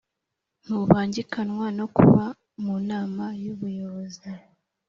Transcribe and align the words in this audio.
ntubangikanywa 0.63 1.67
no 1.77 1.85
kuba 1.95 2.23
mu 2.63 2.75
Nama 2.89 3.25
y 3.43 3.45
Ubuyobozi 3.53 4.29